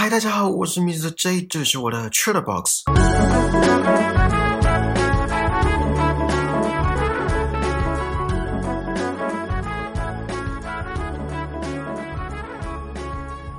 [0.00, 1.10] 嗨，大家好，我是 Mr.
[1.10, 2.84] J，这是我的 t r a d e r Box。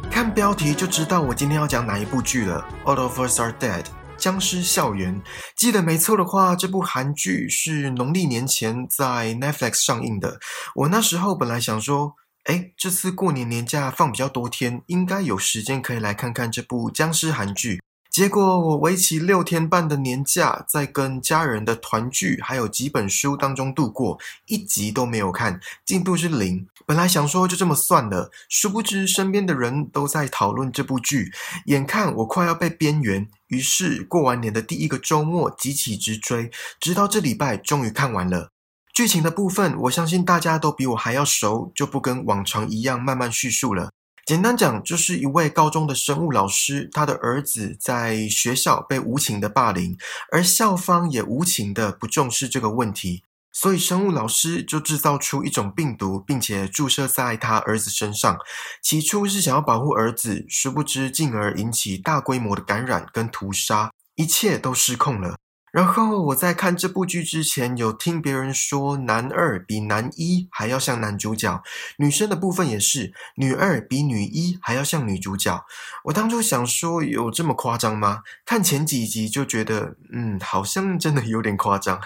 [0.09, 2.65] 看标题就知道我今天要讲哪一部剧了。
[2.85, 3.85] All of Us Are Dead，
[4.17, 5.21] 僵尸校园。
[5.55, 10.39] 记得没错的话，这部韩剧是农历年前在 Netflix 上映的。
[10.73, 12.15] 我那时候本来想说。
[12.45, 17.79] 哎，这次过年年假放比较多天，应该有时间可以来看看这部僵尸韩剧。
[18.09, 26.67] 结果我为期六天半的年假，在跟家人的团聚还有几本书当中度过，一集都没有看，进度是零。
[26.85, 31.31] 本来想说就这么算了，殊不知身边的人都在讨论这部剧，
[31.67, 38.50] 眼看我快要被边缘，于是过完年的第一个周末急起直追，直到这礼拜终于看完了。
[38.93, 43.89] 剧情的部分，我相信大家都比我还要熟，就不跟往常一样慢慢叙述了。
[44.25, 49.97] 简单讲，就是一位高中的生物老师，他的儿子在学校被无情的霸凌，
[50.31, 58.37] 而校方也无情的不重视这个问题，所以生物老师就制造出一种病毒，并且注射在他儿子身上。
[58.83, 65.37] 起初是想要保护儿子，殊不知进而引起大规模的感染跟屠杀，一切都失控了。
[65.71, 71.63] 然后我在看这部剧之前，有听别人说男二比男一还要像男主角，
[71.97, 75.65] 女生的部分也是女二比女一还要像女主角。
[76.05, 78.23] 我当初想说有这么夸张吗？
[78.45, 82.01] 看前几集就觉得，嗯，好像真的有点夸张。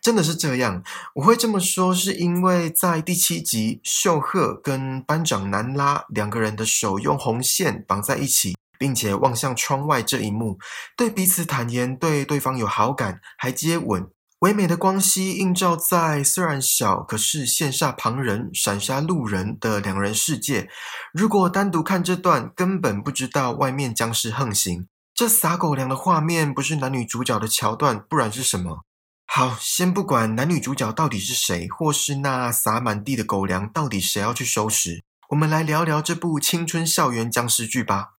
[0.00, 0.82] 真的是这样，
[1.16, 8.56] 我会这么说是因为在第七集，秀赫跟班长南拉两个人的手用红线绑在一起。
[8.80, 10.58] 并且望向窗外这一幕，
[10.96, 20.70] 对彼此坦言对对方有好感，还接吻，唯美的光熙映照在虽然小，可是羡煞旁人、闪瞎路人的两人世界。
[21.12, 24.88] 如果单独看这段，根本不知道外面僵尸横行。
[25.14, 28.86] 这撒狗粮的画面不是男女主角的桥段，不然是什么？
[29.26, 38.14] 好，先不管男女主角到底是谁，或是那撒满地的狗粮到底谁要去收拾，我们来聊聊这部青春校园僵尸剧吧。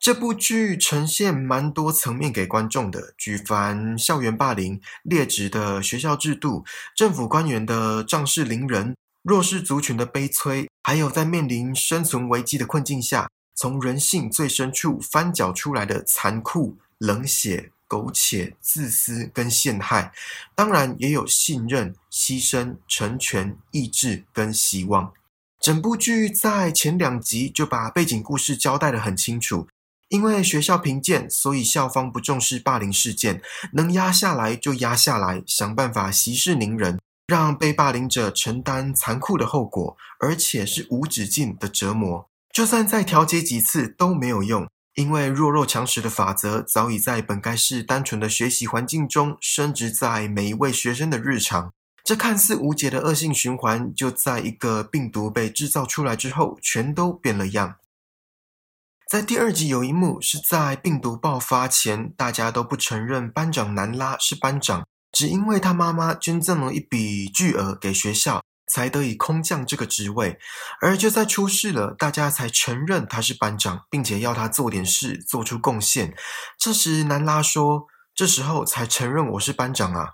[0.00, 6.64] 这部剧呈现蛮多层面给观众的，举凡校园霸凌、劣质的学校制度、
[6.96, 20.14] 政府官员的仗势凌人、弱势族群的悲催，还有在面临生存危机的困境下，从人性最深处翻搅出来的残酷、冷血、苟且、自私跟陷害。
[20.54, 25.12] 当然也有信任、牺牲、成全、意志跟希望。
[25.60, 29.68] 整部剧在前两集就把背景故事交代的很清楚。
[30.10, 33.40] 因为学校评鉴，所以校方不重视霸凌事件，
[33.72, 42.28] 能压下来就压下来，想办法息事宁人，让被霸凌者承担残酷的后果，而且是无止境的折磨。
[42.52, 51.72] 就算再调节几次都没有用，因为弱肉强食的法则早已在本该是单纯的学习环境中升值在每一位学生的日常。
[52.02, 57.76] 这看似无解的恶性循环，就在一个病毒被制造出来之后，全都变了样。
[59.10, 70.38] 在第二集有一幕是在病毒爆发前，大家都不承认班长南拉是班长，只因为他妈妈捐赠了一笔巨额给学校，才得以空降这个职位。
[70.80, 76.14] 而就在出事了，大家才承认他是班长，并且要他做点事，做出贡献。
[76.56, 80.10] 这时南拉说：“这时候才承认我是班长啊。”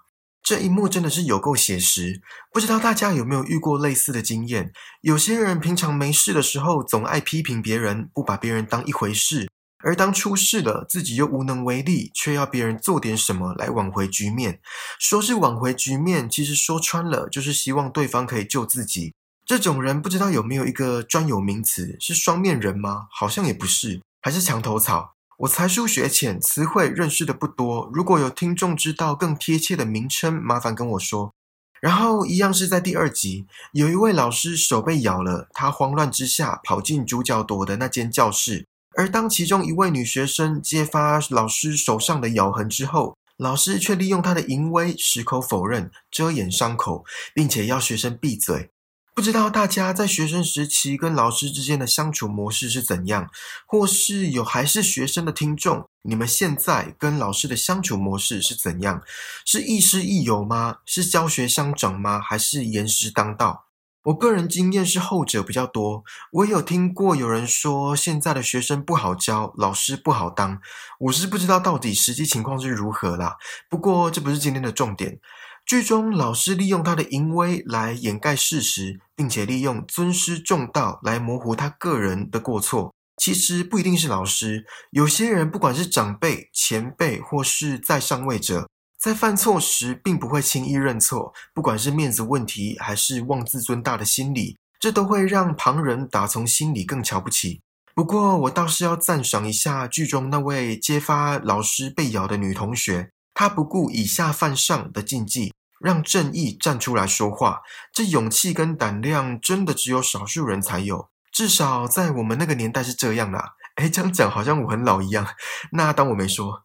[0.46, 4.70] 这一幕真的是有够写实，不知道大家有没有遇过类似的经验？
[5.00, 9.48] 有些人平常没事的时候，总爱批评别人，不把别人当一回事；
[9.82, 14.60] 而当出事了，自己又无能为力，却要别人做点什么来挽回局面。
[15.00, 19.14] 说是挽回局面，其实说穿了，就是希望对方可以救自己。
[19.44, 23.08] 这种人不知道有没有一个专有名词，是双面人吗？
[23.10, 25.15] 好像也不是，还是墙头草。
[25.38, 27.90] 我才疏学浅，词汇认识的不多。
[27.92, 31.34] 如果有听众知道更贴切的名称，麻烦跟我说。
[31.78, 38.66] 然后一样是在第二集，有一位老师手被咬了，他慌乱之下跑进主角躲的那间教室。
[38.96, 48.70] 而当其中一位女学生揭发老师手上的咬痕之后，老师却利用他的淫威矢口否认，遮掩伤口，并且要学生闭嘴。
[49.16, 53.30] 不知道大家在学生时期跟老师之间的相处模式是怎样，
[53.66, 59.00] 或是有还是学生的听众，你们现在跟老师的相处模式是怎样？
[59.46, 60.80] 是亦师亦友吗？
[60.84, 62.20] 是教学相长吗？
[62.20, 63.64] 还是严师当道？
[64.02, 66.04] 我个人经验是后者比较多。
[66.30, 70.60] 我有听过有人说现在的学生不好教，老师不好当。
[71.00, 73.38] 我是不知道到底实际情况是如何啦。
[73.70, 75.18] 不过这不是今天的重点。
[75.66, 82.94] 剧中老师利用他的淫威来掩盖事实，并且利用尊师重道来模糊他个人的过错。
[83.16, 97.60] 其实不一定是老师，有些人不管是长辈、前辈或是在上位者，在犯错时并不会轻易认错，不管是面子问题还是妄自尊大的心理，这都会让旁人打从心里更瞧不起。
[97.92, 107.60] 不过，我倒是要赞赏一下剧中那位揭发老师被咬的女同学，他不顾以下犯上的禁忌，让正义站出来说话。
[107.92, 111.10] 这勇气跟胆量，真的只有少数人才有。
[111.30, 113.52] 至少在我们那个年代是这样啦。
[113.74, 115.26] 哎，这样讲好像我很老一样。
[115.72, 116.64] 那当我没说。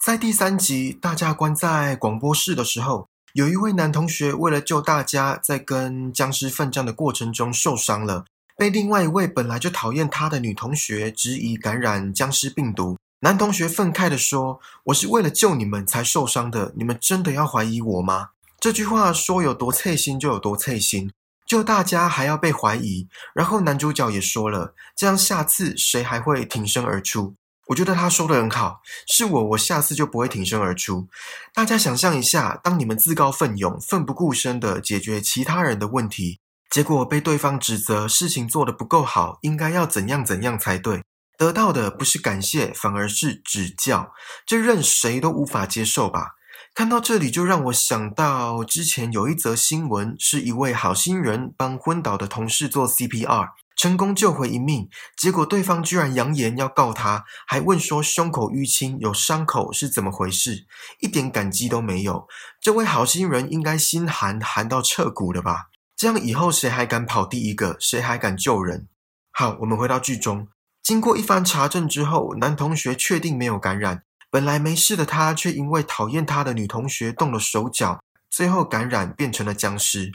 [0.00, 8.24] 在第三集，大家关在广播室的时候，有一位男同学为了救大家，在跟僵尸奋战的过程中受伤了。
[8.56, 21.12] 被另外一位本来就讨厌他的女同学质疑感染僵尸病毒，男同学愤慨地说：“我是为了救你们才受伤的，你们真的要怀疑我吗？”这句话说有多脆心就有多脆心，
[21.46, 23.08] 救大家还要被怀疑。
[23.34, 27.34] 然后男主角也说了：“这样下次谁还会挺身而出？”
[27.68, 31.06] 我觉得他说的很好，是我，我下次就不会挺身而出。
[31.52, 36.40] 大家想象一下，当你们自告奋勇、奋不顾身地解决其他人的问题。
[36.70, 41.02] 结果被对方指责事情做得不够好，应该要怎样怎样才对，
[41.40, 44.12] 得到的不是感谢，反而是指教，
[44.44, 46.32] 这任谁都无法接受吧？
[46.74, 60.66] 看到这里就让我想到之前有一则新闻，是一位好心人帮昏倒的同事做 CPR，成功救回一命，结果对方居然扬言要告他，还问说胸口淤青有伤口是怎么回事，
[61.00, 62.28] 一点感激都没有。
[62.60, 65.70] 这位好心人应该心寒寒到彻骨了吧？
[65.96, 67.78] 这样以后谁还敢跑第一个？
[67.80, 68.88] 谁还敢救人？
[69.32, 70.48] 好，我们回到剧中。
[70.90, 74.02] 经过一番查证之后，男同学确定没有感染。
[74.28, 80.10] 本来没事的他，却因为讨厌他的女同学动了手脚，最后感染变成了僵尸。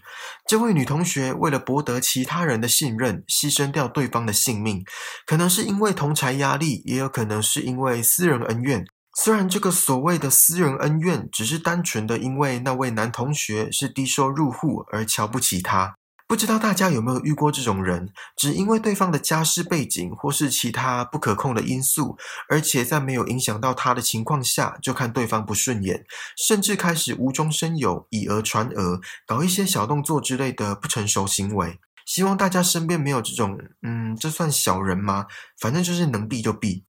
[0.46, 4.84] 这位女同学为了博得其他人的信任，牺牲掉对方的性命，
[5.26, 8.86] 可能是因为同才压力，也有可能是因为私人恩怨。
[9.18, 15.96] 虽然这个所谓的私人恩怨，只是单纯的因为那位男同学是低收入户而瞧不起他，
[16.28, 18.12] 不知道大家有没有遇过这种人？
[18.36, 22.18] 只因为对方的家世背景或是其他不可控的因素，
[22.50, 26.04] 而且在没有影响到他的情况下，就看对方不顺眼，
[26.36, 31.80] 甚至开始无中生有，以讹传讹，搞一些小动作之类的不成熟行为。
[32.06, 35.28] 希望大家身边没有这种，嗯，这算小人吗？
[35.60, 36.86] 反正就是能避就避。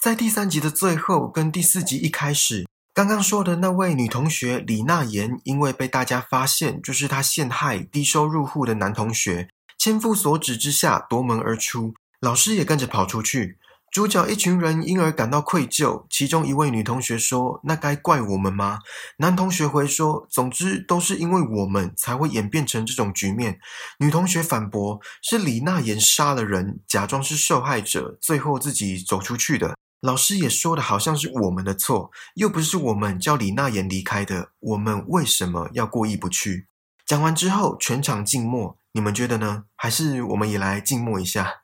[0.00, 13.58] 在第三集的最后，跟第四集一开始，刚刚说的那位女同学李娜妍，因为被大家发现就是她陷害低收入户的男同学，千夫所指之下夺门而出，老师也跟着跑出去。
[13.90, 16.06] 主角一群人因而感到愧疚。
[16.08, 18.78] 其中一位女同学说：“那该怪我们吗？”
[19.18, 23.58] 男同学回说：“总之都是因为我们才会演变成这种局面。”
[23.98, 36.66] 女同学反驳：“是李娜妍杀了人，假装是受害者，最后自己走出去的。”老师也说的好像是我们的错，又不是我们叫李娜妍离开的，我们为什么要过意不去？
[37.06, 39.64] 讲完之后，全场静默，你们觉得呢？
[39.74, 41.54] 还是我们也来静默一下？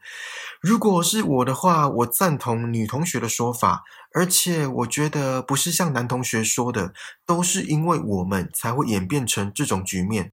[0.63, 3.83] 如果是我的话，我赞同女同学的说法，
[4.15, 6.95] 而且我觉得不是像男同学说的，
[7.27, 10.33] 都是因为我们才会演变成这种局面。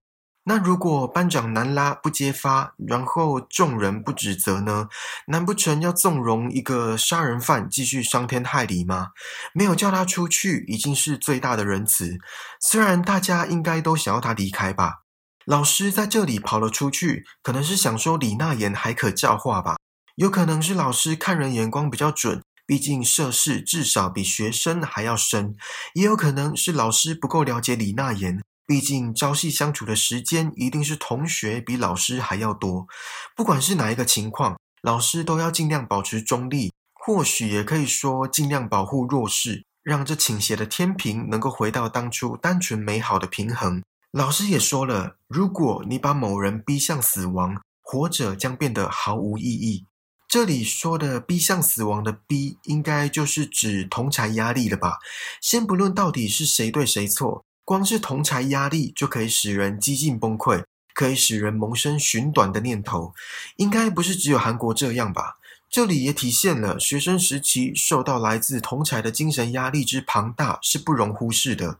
[0.49, 4.87] 那如果班长难拉不揭发，然后众人不指责呢？
[5.27, 9.09] 难不成要纵容一个杀人犯继续伤天害理吗？
[9.53, 12.17] 没有叫他出去，已经是最大的仁慈。
[12.61, 15.03] 虽然大家应该都想要他离开吧。
[15.45, 19.75] 老师在这里跑了出去，可能是想说李娜言还可教化吧。
[20.15, 25.53] 有可能是老师看人眼光比较准，毕竟涉事至少比学生还要深。
[25.93, 28.41] 也有可能是老师不够了解李娜言。
[28.67, 32.85] 毕竟朝夕相处的时间一定是同学比老师还要多，
[33.33, 43.81] 不管是哪一个情况，老师都要尽量保持中立，或许也可以说尽量保护弱势，让这倾斜的天平能够回到当初单纯美好的平衡。
[44.11, 49.85] 老师也说了，如果你把某人逼向死亡，活着将变得毫无意义。
[50.27, 54.97] 这里说的逼向死亡的逼，应该就是指同柴压力了吧？
[55.41, 57.45] 先不论到底是谁对谁错。
[57.67, 63.13] 光是同才压力就可以使人几近崩溃，可以使人萌生寻短的念头。
[63.57, 65.35] 应该不是只有韩国这样吧？
[65.69, 71.77] 这里也体现了学生时期受到来自同才的精神压力之庞大是不容忽视的。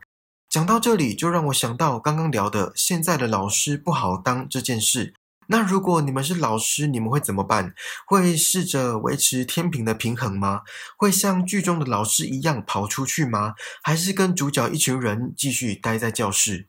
[0.50, 5.14] 讲到这里，就让我想到刚刚聊的现在的老师不好当这件事。
[5.50, 7.74] 那如果你们是老师，你们会怎么办？
[8.06, 10.62] 会试着维持天平的平衡吗？
[10.98, 13.56] 会像剧中的老师一样跑出去吗？
[13.82, 16.68] 还是跟主角一群人继续待在教室？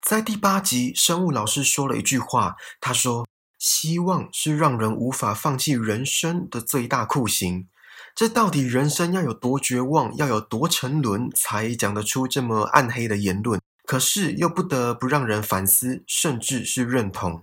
[0.00, 3.26] 在第八集，生物老师说了一句话，他说
[3.58, 7.68] ：“希望是让人无法放弃人生的最大酷刑。
[8.14, 13.60] 这到底人生要有多绝望，要有多沉沦，才讲得出这么暗黑的言论？
[13.90, 17.42] 可是又不得不让人反思，甚至是认同。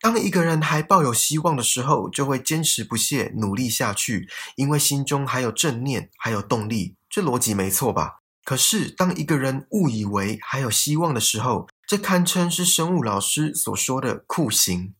[0.00, 6.94] 当一个人还抱有希望的时候，就会坚持不懈，努力下去，因为心中还有正念，还有动力。
[7.10, 8.20] 这逻辑没错吧？
[8.44, 14.94] 可是当一个人误以为还有希望的时候，这堪称是生物老师所说的酷刑。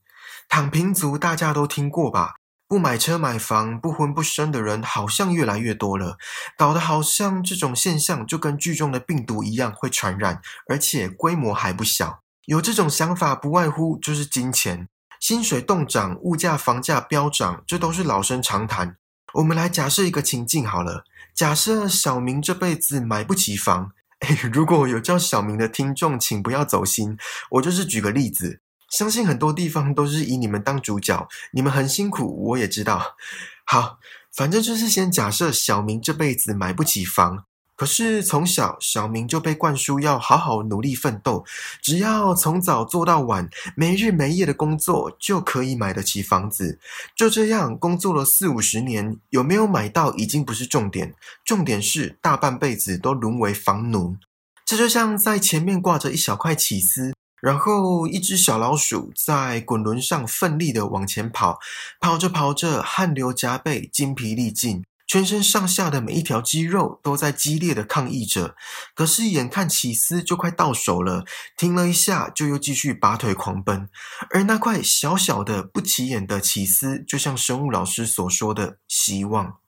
[0.48, 2.37] 躺平族大家都听过吧？
[2.68, 6.18] 不买车买房、不婚不生的人好像越来越多了，
[6.54, 12.20] 搞得好像这种现象就跟剧中的病毒一样会传染，而且规模还不小。
[12.44, 14.86] 有这种想法，不外乎就是金钱、
[15.18, 18.96] 薪水动涨、物价房价飙涨，这都是老生常谈。
[19.34, 23.92] 我们来假设一个情境好了，假设小明这辈子买不起房，
[24.52, 27.16] 如果有叫小明的听众，请不要走心，
[27.52, 28.60] 我就是举个例子。
[28.90, 33.16] 相信很多地方都是以你们当主角，你们很辛苦，我也知道。
[33.64, 33.98] 好，
[34.34, 37.44] 反正就是先假设小明这辈子买不起房，
[37.76, 41.44] 可是从小小明就被灌输要好好努力奋斗，
[41.82, 46.80] 只要从早做到晚，没日没夜的工作就可以买得起房子。
[47.14, 51.14] 就这样工作了四五十年，有没有买到已经不是重点，
[51.44, 54.16] 重点是大半辈子都沦为房奴。
[54.64, 57.12] 这就像在前面挂着一小块起司。
[57.40, 61.58] 然后，一只小老鼠在滚轮上奋力的往前跑，
[62.00, 68.56] 跑着跑着，汗流浃背，精疲力尽，全身上下的每一条肌肉都在激烈的抗议着。
[68.94, 71.24] 可是，眼看起司就快到手了，
[71.56, 73.88] 停了一下，就又继续拔腿狂奔。
[74.30, 79.58] 而那块小小的、不起眼的起司，就像生物老师所说的希望。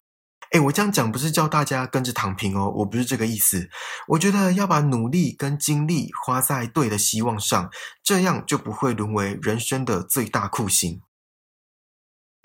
[0.51, 3.71] 哎，我这样讲不是叫大家跟着躺平哦，我不是这个意思。
[4.09, 7.71] 我觉得要把努力跟精力花在对的希望上，
[8.03, 11.01] 这样就不会沦为人生的最大酷刑。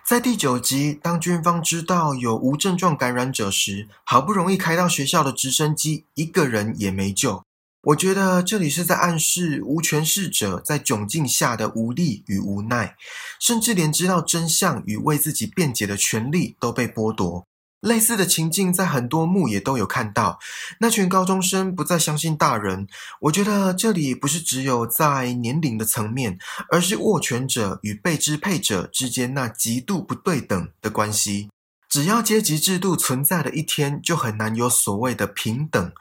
[0.07, 7.43] 在第九集，当军方知道有无症状感染者时，好不容易开到学校的直升机一个人也没救。
[7.85, 12.95] 我觉得这里是在暗示无权势者在窘境下的无力与无奈，
[13.39, 17.47] 甚至连知道真相与为自己辩解的权利都被剥夺。
[17.85, 20.39] 类似的情境在很多幕也都有看到。
[20.79, 22.87] 那群高中生不再相信大人，
[23.21, 26.39] 我觉得这里不是只有在年龄的层面，
[26.71, 31.49] 而是握权者与被支配者之间那极度不对等的关系。
[31.87, 35.93] 只要阶级制度存在的一天，就很难有所谓的平等。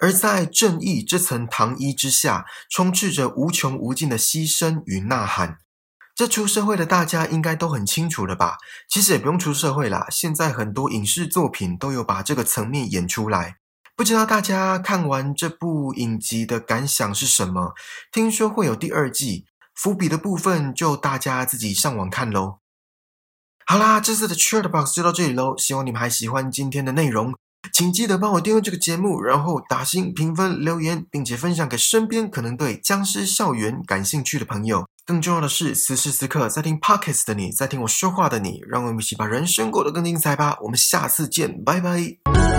[0.00, 5.58] 而在正义这层糖衣之下，充斥着无穷无尽的牺牲与呐喊。
[6.14, 8.58] 这出社会的大家应该都很清楚了吧？
[8.88, 13.56] 其实也不用出社会啦，现在很多影视作品都有把这个层面演出来。
[13.96, 17.74] 不知道大家看完这部影集的感想是什么？
[18.10, 22.58] 听说会有第二季，伏笔的部分就大家自己上网看喽。
[23.64, 27.34] 好啦，这次的 c h a r t Box 就到这里喽，希望你们还喜欢今天的内容，
[27.72, 34.84] 请记得帮我订阅这个节目，然后打星评分留言，并且分享给身边可能对僵尸校园感兴趣的朋友。
[35.04, 40.56] 更重要的是，此时此刻在听 Pockets 的你，在听我说话的你，让我们一起把人生过得更精彩吧！
[40.62, 42.51] 我们下次见，拜拜。